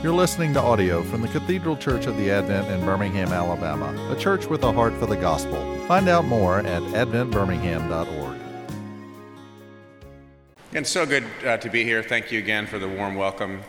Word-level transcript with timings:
You're 0.00 0.14
listening 0.14 0.54
to 0.54 0.60
audio 0.60 1.02
from 1.02 1.22
the 1.22 1.28
Cathedral 1.28 1.76
Church 1.76 2.06
of 2.06 2.16
the 2.16 2.30
Advent 2.30 2.68
in 2.68 2.86
Birmingham, 2.86 3.32
Alabama, 3.32 4.12
a 4.12 4.16
church 4.16 4.46
with 4.46 4.62
a 4.62 4.70
heart 4.70 4.94
for 4.94 5.06
the 5.06 5.16
gospel. 5.16 5.76
Find 5.88 6.08
out 6.08 6.24
more 6.24 6.60
at 6.60 6.82
adventbirmingham.org. 6.84 8.38
And 10.72 10.86
so 10.86 11.04
good 11.04 11.24
uh, 11.44 11.56
to 11.56 11.68
be 11.68 11.82
here. 11.82 12.04
Thank 12.04 12.30
you 12.30 12.38
again 12.38 12.68
for 12.68 12.78
the 12.78 12.86
warm 12.86 13.16
welcome 13.16 13.62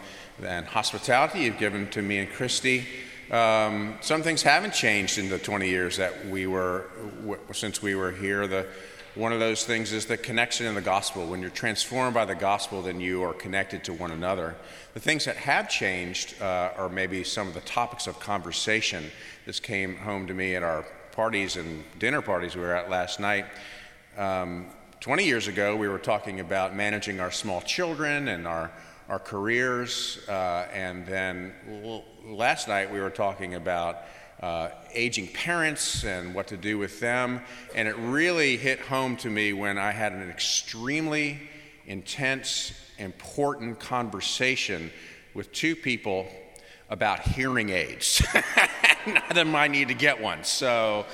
and 0.43 0.67
hospitality 0.67 1.39
you've 1.39 1.57
given 1.57 1.89
to 1.89 2.03
me 2.03 2.19
and 2.19 2.29
Christy. 2.29 2.85
Um, 3.31 3.97
some 4.01 4.21
things 4.21 4.43
haven't 4.43 4.75
changed 4.75 5.17
in 5.17 5.29
the 5.29 5.39
20 5.39 5.67
years 5.67 5.97
that 5.97 6.27
we 6.27 6.45
were 6.45 6.85
w- 7.21 7.39
since 7.53 7.81
we 7.81 7.95
were 7.95 8.11
here. 8.11 8.45
The 8.45 8.67
one 9.15 9.33
of 9.33 9.39
those 9.39 9.65
things 9.65 9.91
is 9.91 10.05
the 10.05 10.17
connection 10.17 10.67
in 10.67 10.75
the 10.75 10.81
gospel. 10.81 11.25
When 11.25 11.41
you're 11.41 11.49
transformed 11.49 12.13
by 12.13 12.25
the 12.25 12.35
gospel, 12.35 12.83
then 12.83 13.01
you 13.01 13.23
are 13.23 13.33
connected 13.33 13.83
to 13.85 13.93
one 13.93 14.11
another. 14.11 14.55
The 14.93 14.99
things 14.99 15.25
that 15.25 15.35
have 15.37 15.67
changed 15.67 16.39
uh, 16.41 16.71
are 16.77 16.89
maybe 16.89 17.23
some 17.23 17.47
of 17.47 17.55
the 17.55 17.61
topics 17.61 18.05
of 18.05 18.19
conversation. 18.19 19.09
This 19.45 19.59
came 19.59 19.97
home 19.97 20.27
to 20.27 20.33
me 20.33 20.55
at 20.55 20.61
our 20.61 20.85
parties 21.11 21.57
and 21.57 21.83
dinner 21.97 22.21
parties 22.21 22.55
we 22.55 22.61
were 22.61 22.75
at 22.75 22.89
last 22.89 23.19
night. 23.19 23.45
Um, 24.15 24.67
20 24.99 25.25
years 25.25 25.47
ago, 25.47 25.75
we 25.75 25.87
were 25.87 25.97
talking 25.97 26.39
about 26.39 26.75
managing 26.75 27.19
our 27.19 27.31
small 27.31 27.61
children 27.61 28.27
and 28.27 28.45
our, 28.45 28.69
our 29.07 29.19
careers. 29.19 30.19
Uh, 30.29 30.67
and 30.71 31.05
then 31.07 31.53
last 32.25 32.67
night, 32.67 32.91
we 32.91 32.99
were 32.99 33.09
talking 33.09 33.55
about 33.55 34.03
uh, 34.41 34.69
aging 34.93 35.27
parents 35.27 36.03
and 36.03 36.33
what 36.33 36.47
to 36.47 36.57
do 36.57 36.77
with 36.77 36.99
them. 36.99 37.41
And 37.75 37.87
it 37.87 37.95
really 37.97 38.57
hit 38.57 38.79
home 38.79 39.17
to 39.17 39.29
me 39.29 39.53
when 39.53 39.77
I 39.77 39.91
had 39.91 40.13
an 40.13 40.29
extremely 40.29 41.39
intense, 41.85 42.73
important 42.97 43.79
conversation 43.79 44.91
with 45.33 45.51
two 45.51 45.75
people 45.75 46.27
about 46.89 47.21
hearing 47.21 47.69
aids. 47.69 48.25
None 49.05 49.17
of 49.29 49.35
them 49.35 49.71
need 49.71 49.89
to 49.89 49.93
get 49.93 50.21
one. 50.21 50.43
So, 50.43 51.05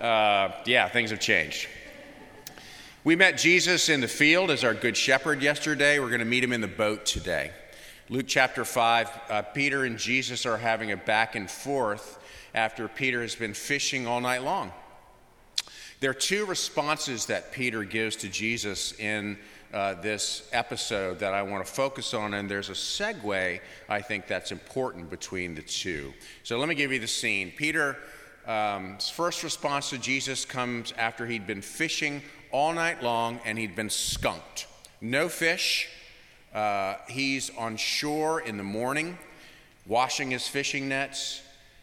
uh, 0.00 0.50
yeah, 0.64 0.88
things 0.88 1.10
have 1.10 1.20
changed. 1.20 1.68
We 3.02 3.16
met 3.16 3.38
Jesus 3.38 3.88
in 3.88 4.00
the 4.00 4.08
field 4.08 4.50
as 4.50 4.62
our 4.64 4.74
good 4.74 4.96
shepherd 4.96 5.42
yesterday. 5.42 5.98
We're 5.98 6.08
going 6.08 6.18
to 6.20 6.26
meet 6.26 6.44
him 6.44 6.52
in 6.52 6.60
the 6.60 6.68
boat 6.68 7.06
today. 7.06 7.50
Luke 8.12 8.26
chapter 8.26 8.64
5, 8.64 9.20
uh, 9.28 9.42
Peter 9.42 9.84
and 9.84 9.96
Jesus 9.96 10.44
are 10.44 10.56
having 10.56 10.90
a 10.90 10.96
back 10.96 11.36
and 11.36 11.48
forth 11.48 12.18
after 12.52 12.88
Peter 12.88 13.22
has 13.22 13.36
been 13.36 13.54
fishing 13.54 14.08
all 14.08 14.20
night 14.20 14.42
long. 14.42 14.72
There 16.00 16.10
are 16.10 16.14
two 16.14 16.44
responses 16.44 17.26
that 17.26 17.52
Peter 17.52 17.84
gives 17.84 18.16
to 18.16 18.28
Jesus 18.28 18.98
in 18.98 19.38
uh, 19.72 19.94
this 19.94 20.48
episode 20.52 21.20
that 21.20 21.34
I 21.34 21.42
want 21.42 21.64
to 21.64 21.72
focus 21.72 22.12
on, 22.12 22.34
and 22.34 22.50
there's 22.50 22.68
a 22.68 22.72
segue 22.72 23.60
I 23.88 24.02
think 24.02 24.26
that's 24.26 24.50
important 24.50 25.08
between 25.08 25.54
the 25.54 25.62
two. 25.62 26.12
So 26.42 26.58
let 26.58 26.68
me 26.68 26.74
give 26.74 26.90
you 26.90 26.98
the 26.98 27.06
scene. 27.06 27.52
Peter's 27.56 27.94
um, 28.44 28.98
first 28.98 29.44
response 29.44 29.90
to 29.90 29.98
Jesus 29.98 30.44
comes 30.44 30.92
after 30.98 31.28
he'd 31.28 31.46
been 31.46 31.62
fishing 31.62 32.22
all 32.50 32.72
night 32.72 33.04
long 33.04 33.38
and 33.44 33.56
he'd 33.56 33.76
been 33.76 33.88
skunked. 33.88 34.66
No 35.00 35.28
fish. 35.28 35.88
Uh, 36.54 36.96
he's 37.08 37.50
on 37.56 37.76
shore 37.76 38.40
in 38.40 38.56
the 38.56 38.64
morning, 38.64 39.18
washing 39.86 40.30
his 40.30 40.48
fishing 40.48 40.88
nets. 40.88 41.42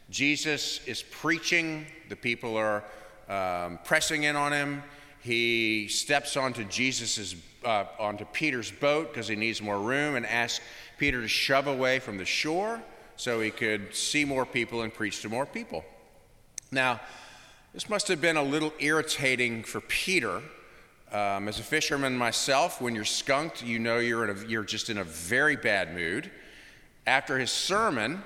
Jesus 0.09 0.79
is 0.85 1.03
preaching, 1.03 1.85
the 2.09 2.15
people 2.15 2.57
are 2.57 2.83
um, 3.29 3.79
pressing 3.83 4.23
in 4.23 4.35
on 4.35 4.53
him. 4.53 4.83
He 5.21 5.87
steps 5.87 6.37
onto 6.37 6.63
Jesus's 6.65 7.35
uh, 7.65 7.85
onto 7.99 8.23
Peter's 8.25 8.71
boat 8.71 9.11
because 9.11 9.27
he 9.27 9.35
needs 9.35 9.61
more 9.61 9.79
room 9.79 10.15
and 10.15 10.25
asks 10.25 10.63
Peter 10.97 11.21
to 11.21 11.27
shove 11.27 11.67
away 11.67 11.99
from 11.99 12.17
the 12.17 12.25
shore 12.25 12.81
so 13.17 13.41
he 13.41 13.51
could 13.51 13.93
see 13.93 14.23
more 14.23 14.45
people 14.45 14.83
and 14.83 14.93
preach 14.93 15.21
to 15.21 15.29
more 15.29 15.45
people. 15.45 15.83
Now, 16.71 17.01
this 17.73 17.89
must 17.89 18.07
have 18.07 18.21
been 18.21 18.37
a 18.37 18.43
little 18.43 18.73
irritating 18.79 19.63
for 19.63 19.81
Peter. 19.81 20.41
Um, 21.11 21.47
as 21.47 21.59
a 21.59 21.63
fisherman 21.63 22.17
myself, 22.17 22.81
when 22.81 22.93
you're 22.93 23.05
skunked, 23.05 23.63
you 23.63 23.79
know 23.79 23.99
you're, 23.99 24.29
a, 24.29 24.45
you're 24.45 24.63
just 24.63 24.89
in 24.89 24.97
a 24.97 25.05
very 25.05 25.55
bad 25.55 25.95
mood. 25.95 26.29
After 27.05 27.39
his 27.39 27.49
sermon, 27.49 28.21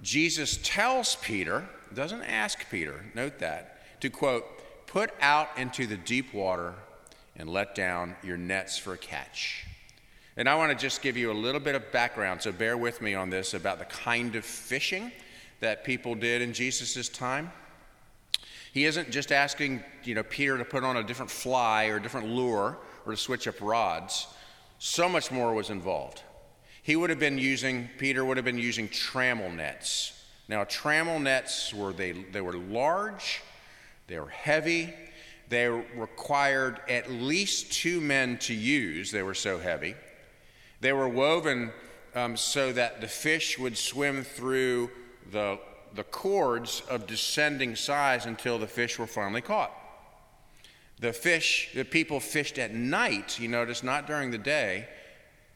Jesus 0.00 0.58
tells 0.62 1.16
Peter, 1.16 1.68
doesn't 1.92 2.22
ask 2.22 2.70
Peter, 2.70 3.04
note 3.14 3.38
that, 3.40 4.00
to 4.00 4.08
quote, 4.08 4.44
put 4.86 5.10
out 5.20 5.48
into 5.58 5.86
the 5.86 5.98
deep 5.98 6.32
water 6.32 6.74
and 7.36 7.48
let 7.48 7.74
down 7.74 8.16
your 8.22 8.38
nets 8.38 8.78
for 8.78 8.94
a 8.94 8.98
catch. 8.98 9.66
And 10.36 10.48
I 10.48 10.54
want 10.54 10.72
to 10.72 10.78
just 10.78 11.02
give 11.02 11.16
you 11.16 11.30
a 11.30 11.34
little 11.34 11.60
bit 11.60 11.74
of 11.74 11.92
background, 11.92 12.40
so 12.40 12.52
bear 12.52 12.76
with 12.76 13.02
me 13.02 13.14
on 13.14 13.28
this 13.28 13.54
about 13.54 13.78
the 13.78 13.84
kind 13.84 14.34
of 14.34 14.44
fishing 14.44 15.12
that 15.60 15.84
people 15.84 16.14
did 16.14 16.42
in 16.42 16.52
Jesus' 16.52 17.08
time. 17.08 17.52
He 18.74 18.86
isn't 18.86 19.12
just 19.12 19.30
asking, 19.30 19.84
you 20.02 20.16
know, 20.16 20.24
Peter 20.24 20.58
to 20.58 20.64
put 20.64 20.82
on 20.82 20.96
a 20.96 21.04
different 21.04 21.30
fly 21.30 21.86
or 21.86 21.98
a 21.98 22.02
different 22.02 22.26
lure 22.26 22.76
or 23.06 23.12
to 23.12 23.16
switch 23.16 23.46
up 23.46 23.60
rods. 23.60 24.26
So 24.80 25.08
much 25.08 25.30
more 25.30 25.54
was 25.54 25.70
involved. 25.70 26.22
He 26.82 26.96
would 26.96 27.08
have 27.08 27.20
been 27.20 27.38
using, 27.38 27.88
Peter 27.98 28.24
would 28.24 28.36
have 28.36 28.44
been 28.44 28.58
using 28.58 28.88
trammel 28.88 29.54
nets. 29.54 30.20
Now, 30.48 30.64
trammel 30.64 31.22
nets 31.22 31.72
were, 31.72 31.92
they, 31.92 32.10
they 32.32 32.40
were 32.40 32.54
large, 32.54 33.42
they 34.08 34.18
were 34.18 34.28
heavy, 34.28 34.92
they 35.48 35.68
required 35.68 36.80
at 36.88 37.08
least 37.08 37.72
two 37.72 38.00
men 38.00 38.38
to 38.38 38.54
use, 38.54 39.12
they 39.12 39.22
were 39.22 39.34
so 39.34 39.60
heavy. 39.60 39.94
They 40.80 40.92
were 40.92 41.08
woven 41.08 41.70
um, 42.16 42.36
so 42.36 42.72
that 42.72 43.00
the 43.00 43.06
fish 43.06 43.56
would 43.56 43.78
swim 43.78 44.24
through 44.24 44.90
the, 45.30 45.60
the 45.94 46.04
cords 46.04 46.82
of 46.88 47.06
descending 47.06 47.76
size 47.76 48.26
until 48.26 48.58
the 48.58 48.66
fish 48.66 48.98
were 48.98 49.06
finally 49.06 49.40
caught. 49.40 49.72
The 51.00 51.12
fish, 51.12 51.70
the 51.74 51.84
people 51.84 52.20
fished 52.20 52.58
at 52.58 52.72
night, 52.72 53.38
you 53.38 53.48
notice, 53.48 53.82
not 53.82 54.06
during 54.06 54.30
the 54.30 54.38
day, 54.38 54.88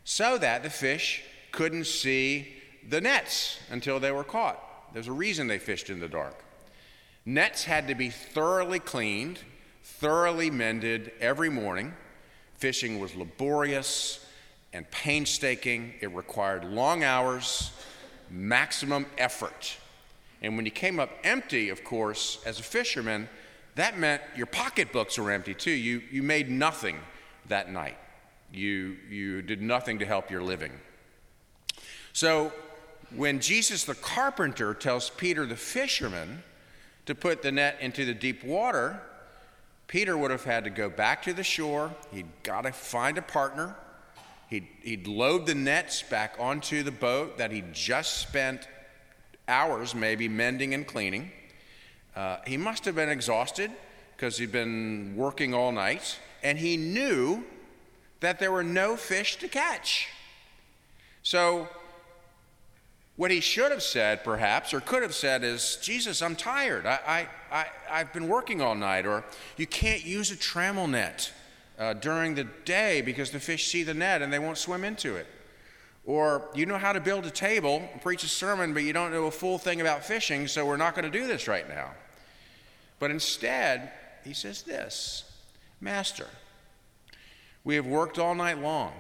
so 0.05 0.39
that 0.39 0.63
the 0.63 0.71
fish 0.71 1.23
couldn't 1.53 1.87
see 1.87 2.49
the 2.89 3.01
nets 3.01 3.59
until 3.71 4.01
they 4.01 4.11
were 4.11 4.25
caught. 4.25 4.63
There's 4.93 5.09
a 5.09 5.13
reason 5.13 5.47
they 5.47 5.59
fished 5.59 5.91
in 5.91 6.01
the 6.01 6.09
dark. 6.09 6.35
Nets 7.25 7.65
had 7.65 7.89
to 7.89 7.95
be 7.95 8.11
thoroughly 8.11 8.79
cleaned, 8.79 9.39
thoroughly 9.83 10.51
mended 10.51 11.13
every 11.21 11.51
morning. 11.51 11.95
Fishing 12.57 12.99
was 12.99 13.15
laborious 13.15 14.25
and 14.73 14.91
painstaking, 14.91 15.95
it 16.01 16.11
required 16.13 16.65
long 16.65 17.05
hours, 17.05 17.73
maximum 18.31 19.07
effort. 19.17 19.77
And 20.43 20.57
when 20.57 20.65
you 20.65 20.71
came 20.71 21.01
up 21.01 21.11
empty, 21.25 21.69
of 21.69 21.85
course, 21.85 22.39
as 22.47 22.61
a 22.61 22.63
fisherman, 22.63 23.29
that 23.75 23.99
meant 23.99 24.23
your 24.37 24.47
pocketbooks 24.47 25.19
were 25.19 25.31
empty 25.31 25.55
too. 25.55 25.71
You, 25.71 26.03
you 26.11 26.23
made 26.23 26.51
nothing 26.51 26.99
that 27.47 27.71
night 27.71 27.97
you, 28.53 28.97
you 29.09 29.43
did 29.43 29.61
nothing 29.61 29.99
to 29.99 30.07
help 30.07 30.31
your 30.31 30.43
living. 30.43 30.73
So 32.13 32.53
when 33.15 33.41
Jesus 33.41 33.85
the 33.85 33.95
carpenter 33.95 34.75
tells 34.75 35.11
Peter 35.11 35.47
the 35.47 35.57
fisherman 35.57 36.43
to 37.07 37.15
put 37.15 37.43
the 37.43 37.53
net 37.53 37.79
into 37.81 38.05
the 38.05 38.15
deep 38.15 38.45
water, 38.45 39.01
Peter 39.87 40.17
would 40.17 40.31
have 40.31 40.45
had 40.45 40.65
to 40.65 40.71
go 40.71 40.91
back 40.91 41.23
to 41.23 41.33
the 41.33 41.45
shore. 41.45 41.95
He'd 42.13 42.29
got 42.43 42.63
to 42.63 42.73
find 42.73 43.17
a 43.17 43.23
partner. 43.23 43.75
He'd, 44.49 44.67
he'd 44.83 45.07
load 45.07 45.47
the 45.47 45.55
nets 45.55 46.03
back 46.03 46.37
onto 46.39 46.83
the 46.83 46.91
boat 46.91 47.39
that 47.39 47.51
he'd 47.51 47.73
just 47.73 48.19
spent 48.19 48.69
hours 49.49 49.95
maybe 49.95 50.29
mending 50.29 50.75
and 50.75 50.87
cleaning. 50.87 51.33
Uh, 52.15 52.39
he 52.47 52.57
must 52.57 52.85
have 52.85 52.95
been 52.95 53.09
exhausted 53.09 53.71
because 54.17 54.39
he'd 54.39 54.53
been 54.53 55.15
working 55.17 55.55
all 55.55 55.73
night, 55.73 56.19
and 56.43 56.59
he 56.59 56.77
knew 56.77 57.45
that 58.21 58.39
there 58.39 58.51
were 58.51 58.65
no 58.65 58.97
fish 58.97 59.37
to 59.37 59.49
catch. 59.49 60.09
So, 61.23 61.69
what 63.17 63.31
he 63.31 63.41
should 63.41 63.71
have 63.73 63.83
said, 63.83 64.23
perhaps, 64.23 64.73
or 64.73 64.81
could 64.81 65.03
have 65.03 65.15
said, 65.15 65.43
is 65.43 65.79
Jesus, 65.83 66.23
I'm 66.23 66.37
tired. 66.37 66.87
I, 66.87 67.29
I, 67.51 67.67
I, 67.91 67.99
have 67.99 68.13
been 68.13 68.29
working 68.29 68.63
all 68.63 68.77
night. 68.77 69.07
Or 69.07 69.25
you 69.57 69.67
can't 69.67 70.05
use 70.05 70.31
a 70.31 70.37
trammel 70.37 70.89
net 70.89 71.33
uh, 71.79 71.95
during 71.95 72.37
the 72.37 72.45
day 72.65 73.01
because 73.01 73.31
the 73.31 73.41
fish 73.41 73.67
see 73.67 73.83
the 73.83 73.95
net 73.95 74.23
and 74.23 74.33
they 74.33 74.39
won't 74.39 74.59
swim 74.59 74.85
into 74.85 75.17
it. 75.17 75.27
Or 76.09 76.49
you 76.55 76.65
know 76.65 76.79
how 76.79 76.95
to 76.95 77.01
build 77.01 77.27
a 77.27 77.31
table, 77.31 77.87
preach 78.01 78.25
a 78.25 78.29
sermon, 78.29 78.73
but 78.73 78.83
you 78.83 78.95
don't 78.95 79.13
know 79.13 79.27
a 79.27 79.31
full 79.31 79.59
thing 79.59 79.83
about 79.83 80.03
fishing, 80.03 80.49
so 80.49 80.65
we're 80.65 80.79
not 80.79 80.95
going 80.95 81.05
to 81.05 81.11
do 81.11 81.27
this 81.27 81.47
right 81.47 81.69
now. 81.69 81.91
But 82.99 83.11
instead, 83.11 83.93
he 84.25 84.33
says 84.33 84.63
this 84.63 85.31
Master, 85.83 86.27
we 87.63 87.75
have 87.75 87.85
worked 87.85 88.19
all 88.19 88.35
night 88.35 88.59
long, 88.59 88.95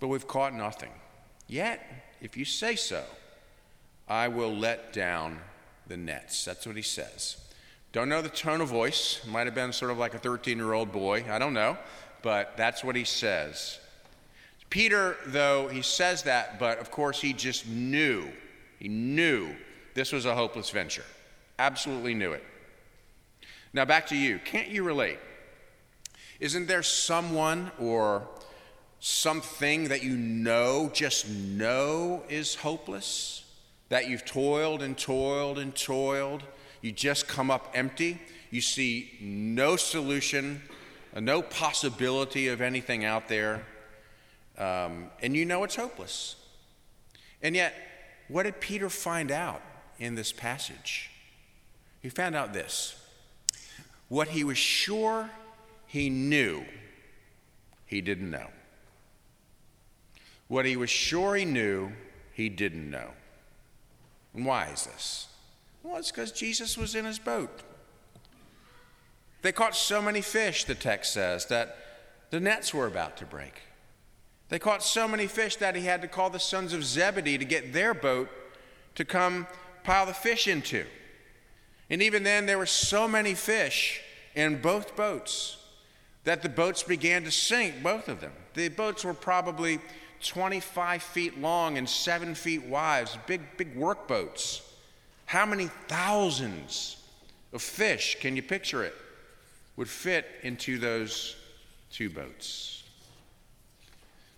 but 0.00 0.08
we've 0.08 0.26
caught 0.26 0.54
nothing. 0.54 0.90
Yet, 1.48 1.86
if 2.22 2.34
you 2.34 2.46
say 2.46 2.76
so, 2.76 3.04
I 4.08 4.28
will 4.28 4.56
let 4.56 4.94
down 4.94 5.38
the 5.86 5.98
nets. 5.98 6.46
That's 6.46 6.66
what 6.66 6.76
he 6.76 6.82
says. 6.82 7.36
Don't 7.92 8.08
know 8.08 8.22
the 8.22 8.30
tone 8.30 8.62
of 8.62 8.68
voice. 8.68 9.20
Might 9.26 9.46
have 9.46 9.54
been 9.54 9.74
sort 9.74 9.90
of 9.90 9.98
like 9.98 10.14
a 10.14 10.18
13 10.18 10.56
year 10.56 10.72
old 10.72 10.92
boy. 10.92 11.26
I 11.28 11.38
don't 11.38 11.52
know. 11.52 11.76
But 12.22 12.56
that's 12.56 12.82
what 12.82 12.96
he 12.96 13.04
says. 13.04 13.80
Peter, 14.74 15.16
though, 15.26 15.68
he 15.68 15.82
says 15.82 16.24
that, 16.24 16.58
but 16.58 16.80
of 16.80 16.90
course 16.90 17.20
he 17.20 17.32
just 17.32 17.64
knew. 17.68 18.28
He 18.80 18.88
knew 18.88 19.54
this 19.94 20.10
was 20.10 20.26
a 20.26 20.34
hopeless 20.34 20.70
venture. 20.70 21.04
Absolutely 21.60 22.12
knew 22.12 22.32
it. 22.32 22.42
Now, 23.72 23.84
back 23.84 24.08
to 24.08 24.16
you. 24.16 24.40
Can't 24.44 24.66
you 24.66 24.82
relate? 24.82 25.20
Isn't 26.40 26.66
there 26.66 26.82
someone 26.82 27.70
or 27.78 28.26
something 28.98 29.90
that 29.90 30.02
you 30.02 30.16
know, 30.16 30.90
just 30.92 31.28
know, 31.28 32.24
is 32.28 32.56
hopeless? 32.56 33.44
That 33.90 34.08
you've 34.08 34.24
toiled 34.24 34.82
and 34.82 34.98
toiled 34.98 35.60
and 35.60 35.72
toiled, 35.76 36.42
you 36.82 36.90
just 36.90 37.28
come 37.28 37.48
up 37.48 37.70
empty, 37.74 38.20
you 38.50 38.60
see 38.60 39.12
no 39.20 39.76
solution, 39.76 40.62
no 41.14 41.42
possibility 41.42 42.48
of 42.48 42.60
anything 42.60 43.04
out 43.04 43.28
there, 43.28 43.64
um, 44.58 45.10
and 45.20 45.36
you 45.36 45.44
know 45.44 45.64
it's 45.64 45.76
hopeless. 45.76 46.36
And 47.42 47.54
yet, 47.54 47.74
what 48.28 48.44
did 48.44 48.60
Peter 48.60 48.88
find 48.88 49.30
out 49.30 49.62
in 49.98 50.14
this 50.14 50.32
passage? 50.32 51.10
He 52.00 52.08
found 52.08 52.34
out 52.34 52.52
this 52.52 52.96
what 54.08 54.28
he 54.28 54.44
was 54.44 54.58
sure 54.58 55.30
he 55.86 56.10
knew, 56.10 56.64
he 57.86 58.00
didn't 58.00 58.30
know. 58.30 58.48
What 60.48 60.66
he 60.66 60.76
was 60.76 60.90
sure 60.90 61.34
he 61.34 61.44
knew, 61.44 61.92
he 62.32 62.48
didn't 62.48 62.90
know. 62.90 63.10
And 64.34 64.44
why 64.44 64.66
is 64.66 64.84
this? 64.84 65.28
Well, 65.82 65.96
it's 65.96 66.10
because 66.10 66.32
Jesus 66.32 66.76
was 66.76 66.94
in 66.94 67.04
his 67.04 67.18
boat. 67.18 67.62
They 69.42 69.52
caught 69.52 69.76
so 69.76 70.00
many 70.00 70.20
fish, 70.20 70.64
the 70.64 70.74
text 70.74 71.12
says, 71.12 71.46
that 71.46 71.76
the 72.30 72.40
nets 72.40 72.72
were 72.74 72.86
about 72.86 73.16
to 73.18 73.26
break. 73.26 73.60
They 74.48 74.58
caught 74.58 74.82
so 74.82 75.08
many 75.08 75.26
fish 75.26 75.56
that 75.56 75.74
he 75.74 75.84
had 75.84 76.02
to 76.02 76.08
call 76.08 76.30
the 76.30 76.38
sons 76.38 76.72
of 76.72 76.84
Zebedee 76.84 77.38
to 77.38 77.44
get 77.44 77.72
their 77.72 77.94
boat 77.94 78.28
to 78.94 79.04
come 79.04 79.46
pile 79.82 80.06
the 80.06 80.14
fish 80.14 80.46
into. 80.46 80.84
And 81.90 82.02
even 82.02 82.22
then, 82.22 82.46
there 82.46 82.58
were 82.58 82.66
so 82.66 83.06
many 83.06 83.34
fish 83.34 84.00
in 84.34 84.60
both 84.60 84.96
boats 84.96 85.58
that 86.24 86.42
the 86.42 86.48
boats 86.48 86.82
began 86.82 87.24
to 87.24 87.30
sink, 87.30 87.82
both 87.82 88.08
of 88.08 88.20
them. 88.20 88.32
The 88.54 88.68
boats 88.68 89.04
were 89.04 89.14
probably 89.14 89.80
25 90.22 91.02
feet 91.02 91.38
long 91.38 91.76
and 91.76 91.88
seven 91.88 92.34
feet 92.34 92.64
wide, 92.64 93.08
big, 93.26 93.42
big 93.56 93.76
work 93.76 94.08
boats. 94.08 94.62
How 95.26 95.44
many 95.44 95.68
thousands 95.88 96.96
of 97.52 97.62
fish, 97.62 98.18
can 98.20 98.36
you 98.36 98.42
picture 98.42 98.82
it, 98.84 98.94
would 99.76 99.88
fit 99.88 100.26
into 100.42 100.78
those 100.78 101.36
two 101.90 102.08
boats? 102.08 102.83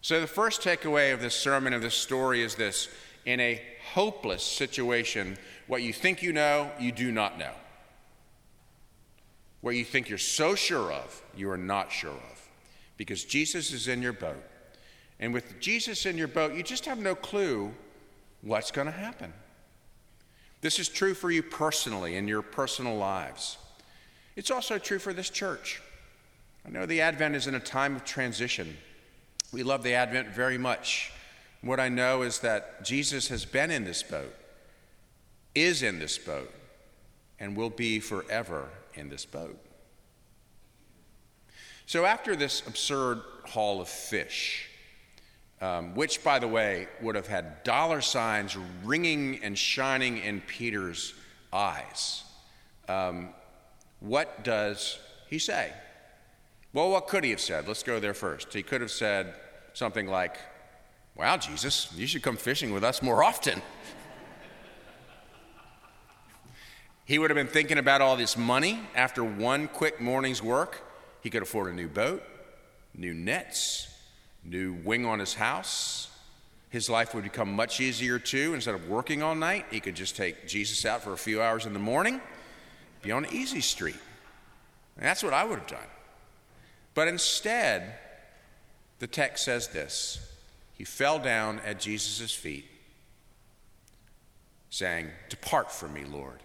So, 0.06 0.20
the 0.20 0.28
first 0.28 0.62
takeaway 0.62 1.12
of 1.12 1.20
this 1.20 1.34
sermon, 1.34 1.72
of 1.72 1.82
this 1.82 1.96
story, 1.96 2.40
is 2.40 2.54
this 2.54 2.88
in 3.24 3.40
a 3.40 3.60
hopeless 3.92 4.44
situation, 4.44 5.36
what 5.66 5.82
you 5.82 5.92
think 5.92 6.22
you 6.22 6.32
know, 6.32 6.70
you 6.78 6.92
do 6.92 7.10
not 7.10 7.40
know. 7.40 7.50
What 9.62 9.74
you 9.74 9.84
think 9.84 10.08
you're 10.08 10.18
so 10.18 10.54
sure 10.54 10.92
of, 10.92 11.20
you 11.36 11.50
are 11.50 11.56
not 11.56 11.90
sure 11.90 12.12
of. 12.12 12.48
Because 12.96 13.24
Jesus 13.24 13.72
is 13.72 13.88
in 13.88 14.00
your 14.00 14.12
boat. 14.12 14.40
And 15.18 15.34
with 15.34 15.58
Jesus 15.58 16.06
in 16.06 16.16
your 16.16 16.28
boat, 16.28 16.54
you 16.54 16.62
just 16.62 16.86
have 16.86 16.98
no 16.98 17.16
clue 17.16 17.74
what's 18.42 18.70
going 18.70 18.86
to 18.86 18.92
happen. 18.92 19.32
This 20.60 20.78
is 20.78 20.88
true 20.88 21.14
for 21.14 21.32
you 21.32 21.42
personally 21.42 22.14
in 22.14 22.28
your 22.28 22.42
personal 22.42 22.96
lives. 22.96 23.56
It's 24.36 24.52
also 24.52 24.78
true 24.78 25.00
for 25.00 25.12
this 25.12 25.30
church. 25.30 25.82
I 26.64 26.70
know 26.70 26.86
the 26.86 27.00
Advent 27.00 27.34
is 27.34 27.48
in 27.48 27.56
a 27.56 27.60
time 27.60 27.96
of 27.96 28.04
transition. 28.04 28.76
We 29.52 29.62
love 29.62 29.82
the 29.82 29.94
Advent 29.94 30.28
very 30.28 30.58
much. 30.58 31.12
What 31.60 31.81
I 31.81 31.88
know 31.88 32.22
is 32.22 32.40
that 32.40 32.84
Jesus 32.84 33.28
has 33.28 33.44
been 33.44 33.70
in 33.70 33.84
this 33.84 34.02
boat, 34.02 34.34
is 35.54 35.82
in 35.82 35.98
this 35.98 36.19
boat, 36.19 36.52
and 37.38 37.56
will 37.56 37.70
be 37.70 38.00
forever 38.00 38.69
in 38.94 39.08
this 39.08 39.25
boat. 39.25 39.58
So, 41.87 42.04
after 42.04 42.34
this 42.34 42.66
absurd 42.66 43.22
haul 43.44 43.81
of 43.81 43.88
fish, 43.88 44.69
um, 45.60 45.94
which, 45.94 46.25
by 46.25 46.38
the 46.38 46.49
way, 46.49 46.88
would 47.00 47.14
have 47.14 47.28
had 47.28 47.62
dollar 47.62 48.00
signs 48.00 48.56
ringing 48.84 49.42
and 49.42 49.56
shining 49.56 50.19
in 50.19 50.40
Peter's 50.40 51.14
eyes, 51.52 52.25
um, 52.88 53.31
what 54.00 54.42
does 54.42 54.99
he 55.28 55.38
say? 55.38 55.72
Well, 56.76 56.90
what 56.90 57.08
could 57.08 57.25
he 57.25 57.31
have 57.31 57.40
said? 57.40 57.67
Let's 57.67 57.82
go 57.82 57.99
there 57.99 58.12
first. 58.12 58.52
He 58.52 58.62
could 58.62 58.82
have 58.82 58.90
said 58.90 59.32
something 59.73 60.06
like, 60.08 60.37
Wow, 61.14 61.38
Jesus, 61.38 61.90
you 61.96 62.06
should 62.06 62.23
come 62.23 62.37
fishing 62.37 62.70
with 62.70 62.84
us 62.84 63.00
more 63.00 63.25
often. 63.25 63.62
he 67.06 67.19
would 67.19 67.31
have 67.31 67.34
been 67.34 67.46
thinking 67.46 67.78
about 67.78 68.02
all 68.02 68.14
this 68.14 68.37
money 68.37 68.78
after 68.94 69.25
one 69.25 69.69
quick 69.69 70.02
morning's 70.02 70.43
work. 70.43 70.82
He 71.23 71.31
could 71.31 71.43
afford 71.43 71.73
a 71.73 71.75
new 71.75 71.88
boat, 71.88 72.23
new 72.94 73.14
nets, 73.14 73.88
new 74.44 74.75
wing 74.75 75.06
on 75.06 75.19
his 75.19 75.32
house. 75.32 76.11
His 76.69 76.90
life 76.90 77.14
would 77.14 77.25
become 77.25 77.55
much 77.55 77.81
easier 77.81 78.19
too. 78.19 78.52
Instead 78.52 78.75
of 78.75 78.87
working 78.87 79.23
all 79.23 79.34
night, 79.34 79.64
he 79.70 79.81
could 79.81 79.96
just 79.96 80.14
take 80.14 80.46
Jesus 80.46 80.84
out 80.84 81.02
for 81.02 81.14
a 81.14 81.19
few 81.19 81.40
hours 81.40 81.64
in 81.64 81.73
the 81.73 81.78
morning, 81.78 82.20
be 83.00 83.12
on 83.12 83.25
easy 83.32 83.62
street. 83.62 83.96
And 84.99 85.06
that's 85.06 85.23
what 85.23 85.32
I 85.32 85.43
would 85.43 85.58
have 85.61 85.69
done. 85.69 85.87
But 86.96 87.08
instead, 87.08 87.94
the 89.00 89.06
text 89.06 89.44
says 89.44 89.69
this 89.69 90.19
He 90.72 90.82
fell 90.84 91.20
down 91.20 91.60
at 91.60 91.78
Jesus' 91.78 92.32
feet, 92.32 92.64
saying, 94.70 95.10
Depart 95.28 95.70
from 95.70 95.93
me, 95.93 96.04
Lord, 96.04 96.40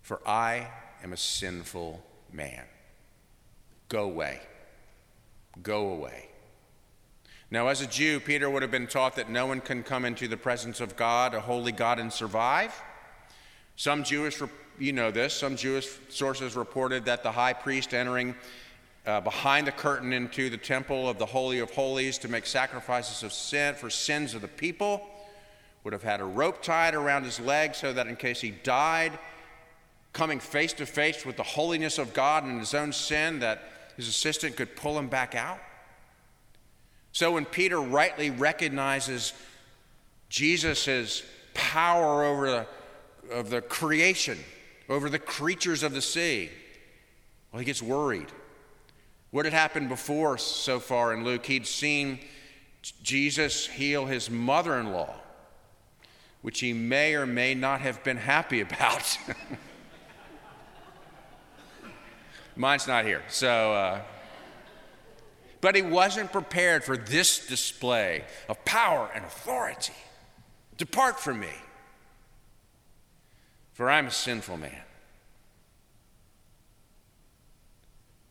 for 0.00 0.26
I 0.26 0.68
am 1.02 1.12
a 1.12 1.16
sinful 1.16 2.00
man. 2.32 2.62
Go 3.88 4.04
away. 4.04 4.40
Go 5.62 5.88
away. 5.88 6.28
Now, 7.50 7.66
as 7.66 7.80
a 7.80 7.86
Jew, 7.88 8.20
Peter 8.20 8.48
would 8.48 8.62
have 8.62 8.70
been 8.70 8.86
taught 8.86 9.16
that 9.16 9.30
no 9.30 9.46
one 9.46 9.60
can 9.60 9.82
come 9.82 10.04
into 10.04 10.28
the 10.28 10.36
presence 10.36 10.80
of 10.80 10.96
God, 10.96 11.34
a 11.34 11.40
holy 11.40 11.72
God, 11.72 11.98
and 11.98 12.12
survive. 12.12 12.72
Some 13.74 14.04
Jewish, 14.04 14.40
you 14.78 14.92
know 14.92 15.10
this, 15.10 15.34
some 15.34 15.56
Jewish 15.56 15.88
sources 16.08 16.54
reported 16.54 17.04
that 17.06 17.24
the 17.24 17.32
high 17.32 17.52
priest 17.52 17.94
entering 17.94 18.36
uh, 19.06 19.20
behind 19.20 19.66
the 19.66 19.72
curtain 19.72 20.12
into 20.12 20.50
the 20.50 20.56
temple 20.56 21.08
of 21.08 21.18
the 21.18 21.26
Holy 21.26 21.60
of 21.60 21.70
Holies 21.70 22.18
to 22.18 22.28
make 22.28 22.44
sacrifices 22.44 23.22
of 23.22 23.32
sin 23.32 23.74
for 23.74 23.88
sins 23.88 24.34
of 24.34 24.42
the 24.42 24.48
people 24.48 25.06
would 25.84 25.92
have 25.92 26.02
had 26.02 26.20
a 26.20 26.24
rope 26.24 26.62
tied 26.62 26.94
around 26.94 27.22
his 27.22 27.38
leg 27.38 27.74
so 27.74 27.92
that 27.92 28.08
in 28.08 28.16
case 28.16 28.40
he 28.40 28.50
died, 28.50 29.16
coming 30.12 30.40
face 30.40 30.72
to 30.72 30.84
face 30.84 31.24
with 31.24 31.36
the 31.36 31.44
holiness 31.44 31.98
of 31.98 32.12
God 32.12 32.42
and 32.42 32.58
his 32.58 32.74
own 32.74 32.92
sin, 32.92 33.38
that 33.38 33.62
his 33.96 34.08
assistant 34.08 34.56
could 34.56 34.74
pull 34.74 34.98
him 34.98 35.06
back 35.06 35.36
out. 35.36 35.60
So 37.12 37.32
when 37.32 37.44
Peter 37.44 37.80
rightly 37.80 38.30
recognizes 38.30 39.32
Jesus' 40.28 41.22
power 41.54 42.24
over 42.24 42.50
the, 42.50 42.66
of 43.32 43.50
the 43.50 43.62
creation, 43.62 44.38
over 44.88 45.08
the 45.08 45.20
creatures 45.20 45.84
of 45.84 45.92
the 45.92 46.02
sea, 46.02 46.50
well, 47.52 47.60
he 47.60 47.64
gets 47.64 47.80
worried. 47.80 48.26
What 49.36 49.44
had 49.44 49.52
happened 49.52 49.90
before 49.90 50.38
so 50.38 50.80
far 50.80 51.12
in 51.12 51.22
Luke? 51.22 51.44
He'd 51.44 51.66
seen 51.66 52.20
Jesus 53.02 53.66
heal 53.66 54.06
his 54.06 54.30
mother 54.30 54.80
in 54.80 54.92
law, 54.92 55.14
which 56.40 56.60
he 56.60 56.72
may 56.72 57.14
or 57.14 57.26
may 57.26 57.54
not 57.54 57.82
have 57.82 58.02
been 58.02 58.16
happy 58.16 58.62
about. 58.62 59.18
Mine's 62.56 62.88
not 62.88 63.04
here. 63.04 63.22
So, 63.28 63.74
uh, 63.74 64.00
but 65.60 65.74
he 65.74 65.82
wasn't 65.82 66.32
prepared 66.32 66.82
for 66.82 66.96
this 66.96 67.46
display 67.46 68.24
of 68.48 68.64
power 68.64 69.10
and 69.14 69.22
authority. 69.22 69.92
Depart 70.78 71.20
from 71.20 71.40
me, 71.40 71.52
for 73.74 73.90
I'm 73.90 74.06
a 74.06 74.10
sinful 74.10 74.56
man. 74.56 74.80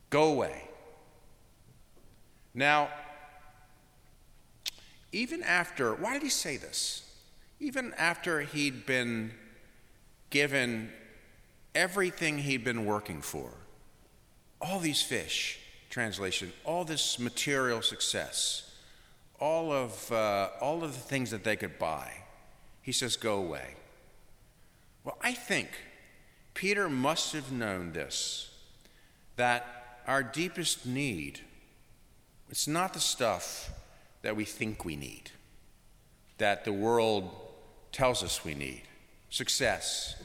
Go 0.09 0.33
away. 0.33 0.64
Now, 2.55 2.89
even 5.11 5.43
after, 5.43 5.93
why 5.93 6.13
did 6.13 6.23
he 6.23 6.29
say 6.29 6.55
this? 6.55 7.03
Even 7.59 7.93
after 7.97 8.41
he'd 8.41 8.85
been 8.85 9.33
given 10.29 10.89
everything 11.75 12.39
he'd 12.39 12.63
been 12.63 12.85
working 12.85 13.21
for, 13.21 13.51
all 14.61 14.79
these 14.79 15.01
fish, 15.01 15.59
translation, 15.89 16.51
all 16.63 16.85
this 16.85 17.19
material 17.19 17.81
success, 17.81 18.71
all 19.39 19.71
of, 19.71 20.11
uh, 20.11 20.49
all 20.61 20.83
of 20.83 20.93
the 20.93 20.99
things 20.99 21.31
that 21.31 21.43
they 21.43 21.55
could 21.55 21.77
buy. 21.77 22.11
He 22.81 22.91
says, 22.91 23.15
Go 23.17 23.37
away. 23.37 23.75
Well, 25.03 25.17
I 25.21 25.33
think 25.33 25.69
Peter 26.53 26.89
must 26.89 27.33
have 27.33 27.51
known 27.51 27.91
this 27.91 28.49
that 29.35 29.99
our 30.07 30.23
deepest 30.23 30.85
need, 30.85 31.41
it's 32.49 32.67
not 32.67 32.93
the 32.93 32.99
stuff 32.99 33.71
that 34.21 34.35
we 34.35 34.45
think 34.45 34.85
we 34.85 34.95
need, 34.95 35.31
that 36.37 36.65
the 36.65 36.73
world 36.73 37.29
tells 37.91 38.23
us 38.23 38.43
we 38.43 38.53
need 38.53 38.81
success 39.29 40.15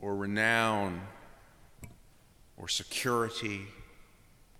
or 0.00 0.14
renown 0.14 1.00
or 2.56 2.68
security, 2.68 3.62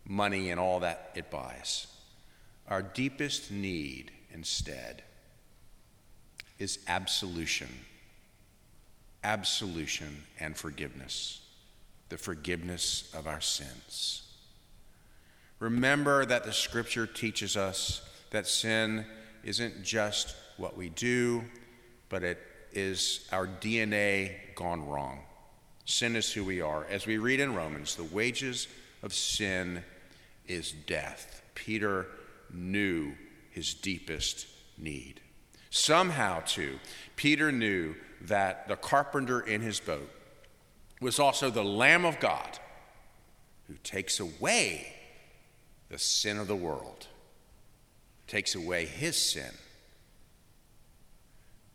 money, 0.05 0.51
and 0.51 0.59
all 0.59 0.81
that 0.81 1.11
it 1.15 1.31
buys. 1.31 1.87
Our 2.69 2.83
deepest 2.83 3.51
need 3.51 4.11
instead 4.33 5.03
is 6.59 6.79
absolution. 6.89 7.69
Absolution 9.25 10.25
and 10.41 10.57
forgiveness. 10.57 11.41
The 12.09 12.19
forgiveness 12.19 13.13
of 13.15 13.27
our 13.27 13.41
sins. 13.41 14.23
Remember 15.63 16.27
that 16.27 16.43
the 16.43 16.53
scripture 16.53 17.07
teaches 17.07 17.57
us 17.57 18.03
that 18.31 18.49
sin 18.49 19.07
isn't 19.45 19.85
just 19.85 20.35
what 20.57 20.77
we 20.77 20.89
do, 20.89 21.45
but 22.09 22.25
it 22.25 22.41
is 22.73 23.29
our 23.31 23.47
DNA 23.47 24.33
gone 24.57 24.85
wrong. 24.89 25.21
Sin 25.85 26.17
is 26.17 26.33
who 26.33 26.45
we 26.45 26.61
are. 26.61 26.85
As 26.87 27.07
we 27.07 27.17
read 27.17 27.39
in 27.39 27.55
Romans, 27.55 27.95
the 27.95 28.03
wages 28.03 28.67
of 29.05 29.15
sin 29.15 29.85
is 30.49 30.73
death. 30.73 31.43
Peter 31.55 32.09
knew 32.53 33.13
his 33.51 33.73
deepest 33.73 34.49
need. 34.77 35.21
Somehow, 35.71 36.41
too, 36.41 36.81
Peter 37.15 37.53
knew 37.53 37.95
that 38.23 38.67
the 38.67 38.75
carpenter 38.75 39.39
in 39.41 39.61
his 39.61 39.79
boat 39.79 40.11
was 41.01 41.21
also 41.21 41.51
the 41.51 41.63
Lamb 41.63 42.05
of 42.05 42.19
God 42.19 42.59
who 43.69 43.75
takes 43.85 44.19
away 44.19 44.99
the 45.93 45.99
sin 45.99 46.39
of 46.39 46.49
the 46.49 46.57
world, 46.57 47.07
takes 48.27 48.55
away 48.55 48.87
his 48.87 49.15
sin. 49.15 49.51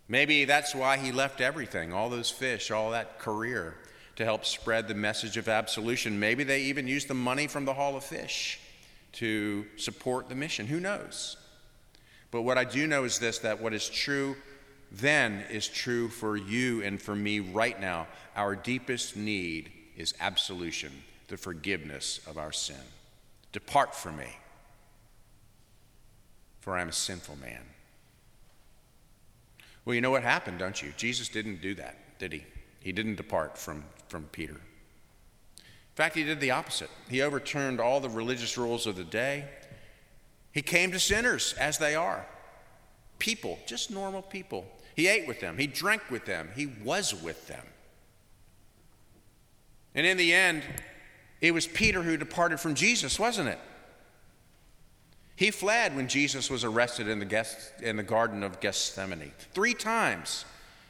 Maybe 0.08 0.46
that's 0.46 0.74
why 0.74 0.98
he 0.98 1.12
left 1.12 1.40
everything, 1.40 1.94
all 1.94 2.10
those 2.10 2.32
fish, 2.32 2.72
all 2.72 2.92
that 2.92 3.20
career, 3.20 3.76
to 4.16 4.26
help 4.26 4.44
spread 4.44 4.88
the 4.88 4.96
message 4.96 5.38
of 5.38 5.48
absolution. 5.48 6.20
Maybe 6.20 6.44
they 6.44 6.64
even 6.64 6.88
used 6.88 7.08
the 7.08 7.14
money 7.14 7.46
from 7.46 7.66
the 7.66 7.76
Haul 7.76 7.96
of 7.96 8.04
Fish 8.04 8.60
to 9.14 9.68
support 9.76 10.30
the 10.30 10.36
mission. 10.36 10.66
Who 10.66 10.80
knows? 10.80 11.38
But 12.32 12.42
what 12.42 12.58
I 12.58 12.64
do 12.64 12.88
know 12.88 13.04
is 13.04 13.20
this 13.20 13.38
that 13.40 13.62
what 13.62 13.74
is 13.74 13.88
true 13.88 14.36
then 14.92 15.44
is 15.52 15.68
true 15.68 16.10
for 16.10 16.36
you 16.36 16.82
and 16.82 17.00
for 17.00 17.16
me 17.16 17.40
right 17.40 17.80
now. 17.80 18.08
Our 18.36 18.56
deepest 18.56 19.16
need 19.16 19.72
is 19.96 20.16
absolution, 20.20 21.04
the 21.28 21.38
forgiveness 21.38 22.20
of 22.26 22.40
our 22.40 22.52
sin. 22.52 22.78
Depart 23.52 23.96
from 23.96 24.18
me, 24.18 24.38
for 26.60 26.78
I 26.78 26.82
am 26.82 26.90
a 26.90 26.94
sinful 26.94 27.38
man. 27.38 27.64
Well, 29.86 29.96
you 29.96 30.02
know 30.02 30.12
what 30.12 30.24
happened, 30.24 30.60
don't 30.60 30.82
you? 30.82 30.94
Jesus 30.98 31.30
didn't 31.30 31.62
do 31.62 31.74
that, 31.76 32.20
did 32.20 32.34
he? 32.34 32.44
He 32.82 32.92
didn't 32.92 33.16
depart 33.16 33.58
from, 33.58 33.86
from 34.10 34.26
Peter. 34.26 34.54
In 34.54 35.96
fact, 35.96 36.16
he 36.16 36.24
did 36.24 36.40
the 36.40 36.52
opposite. 36.52 36.90
He 37.10 37.22
overturned 37.22 37.80
all 37.80 38.00
the 38.00 38.10
religious 38.10 38.58
rules 38.58 38.86
of 38.86 38.96
the 38.96 39.04
day. 39.04 39.46
He 40.52 40.62
came 40.62 40.92
to 40.92 41.00
sinners 41.00 41.54
as 41.60 41.78
they 41.78 41.96
are 41.96 42.26
people, 43.20 43.58
just 43.66 43.92
normal 43.92 44.22
people. 44.22 44.66
He 44.96 45.08
ate 45.08 45.28
with 45.28 45.40
them, 45.40 45.58
he 45.58 45.68
drank 45.68 46.10
with 46.10 46.26
them, 46.26 46.50
he 46.56 46.66
was 46.66 47.14
with 47.14 47.48
them. 47.48 47.64
And 49.96 50.06
in 50.06 50.18
the 50.18 50.34
end, 50.34 50.64
it 51.42 51.54
was 51.54 51.68
Peter 51.68 52.02
who 52.02 52.18
departed 52.18 52.60
from 52.60 52.76
Jesus, 52.76 53.20
wasn't 53.20 53.50
it? 53.50 53.60
He 55.36 55.52
fled 55.52 55.96
when 55.96 56.08
Jesus 56.08 56.50
was 56.50 56.64
arrested 56.64 57.08
in 57.08 57.20
the, 57.20 57.48
in 57.82 57.96
the 57.96 58.04
Garden 58.04 58.42
of 58.42 58.60
Gethsemane. 58.60 59.32
Three 59.54 59.76
times 59.76 60.46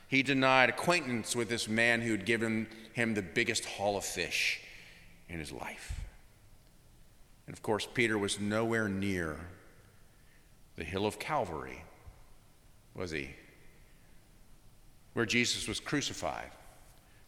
he 0.07 0.23
denied 0.23 0.69
acquaintance 0.69 1.35
with 1.35 1.49
this 1.49 1.67
man 1.67 2.01
who 2.01 2.11
had 2.11 2.25
given 2.25 2.67
him 2.93 3.13
the 3.13 3.21
biggest 3.21 3.65
haul 3.65 3.97
of 3.97 4.05
fish 4.05 4.61
in 5.27 5.37
his 5.37 5.51
life. 5.51 5.99
And 7.45 7.53
of 7.53 7.61
course, 7.61 7.87
Peter 7.93 8.17
was 8.17 8.39
nowhere 8.39 8.87
near 8.87 9.37
the 10.77 10.85
hill 10.85 11.05
of 11.05 11.19
Calvary, 11.19 11.83
was 12.95 13.11
he? 13.11 13.31
Where 15.13 15.25
Jesus 15.25 15.67
was 15.67 15.81
crucified 15.81 16.51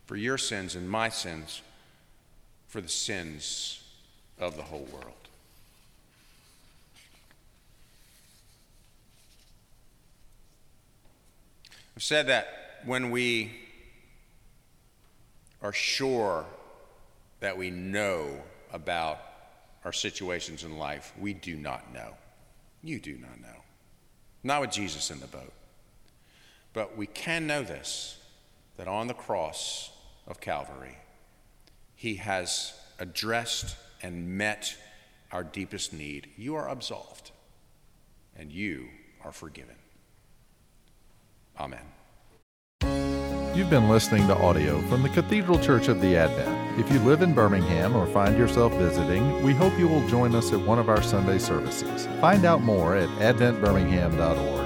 for 0.05 0.15
your 0.15 0.37
sins 0.37 0.75
and 0.75 0.89
my 0.89 1.09
sins, 1.09 1.61
for 2.69 2.81
the 2.81 2.87
sins 2.87 3.83
of 4.39 4.55
the 4.55 4.63
whole 4.63 4.87
world. 4.93 5.13
I've 11.97 12.03
said 12.03 12.27
that 12.27 12.47
when 12.85 13.11
we 13.11 13.51
are 15.61 15.73
sure 15.73 16.45
that 17.41 17.57
we 17.57 17.69
know 17.71 18.41
about 18.71 19.19
our 19.83 19.91
situations 19.91 20.63
in 20.63 20.77
life, 20.77 21.11
we 21.19 21.33
do 21.33 21.57
not 21.57 21.93
know. 21.93 22.15
You 22.81 22.99
do 22.99 23.17
not 23.17 23.41
know. 23.41 23.47
Not 24.43 24.61
with 24.61 24.71
Jesus 24.71 25.11
in 25.11 25.19
the 25.19 25.27
boat. 25.27 25.51
But 26.71 26.95
we 26.95 27.07
can 27.07 27.47
know 27.47 27.63
this 27.63 28.17
that 28.77 28.87
on 28.87 29.07
the 29.07 29.13
cross 29.13 29.91
of 30.25 30.39
Calvary, 30.39 30.97
He 31.99 32.15
has 32.15 32.71
addressed 32.97 33.75
and 34.01 34.37
met 34.37 34.73
our 35.33 35.43
deepest 35.43 35.91
need. 35.91 36.29
You 36.37 36.55
are 36.55 36.69
absolved, 36.69 37.31
and 38.37 38.53
you 38.53 38.87
are 39.21 39.33
forgiven. 39.33 39.75
Amen. 41.59 41.83
You've 43.53 43.69
been 43.69 43.89
listening 43.89 44.27
to 44.27 44.37
audio 44.37 44.79
from 44.83 45.03
the 45.03 45.09
Cathedral 45.09 45.59
Church 45.59 45.89
of 45.89 45.99
the 45.99 46.15
Advent. 46.15 46.79
If 46.79 46.89
you 46.89 46.99
live 46.99 47.21
in 47.21 47.33
Birmingham 47.33 47.97
or 47.97 48.07
find 48.07 48.37
yourself 48.37 48.73
visiting, 48.75 49.43
we 49.43 49.51
hope 49.51 49.77
you 49.77 49.89
will 49.89 50.07
join 50.07 50.35
us 50.35 50.53
at 50.53 50.61
one 50.61 50.79
of 50.79 50.87
our 50.87 51.01
Sunday 51.01 51.37
services. 51.37 52.07
Find 52.21 52.45
out 52.45 52.61
more 52.61 52.95
at 52.95 53.09
adventbirmingham.org. 53.19 54.58